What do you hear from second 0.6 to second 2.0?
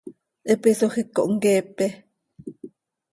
hisoj iic cohmqueepe.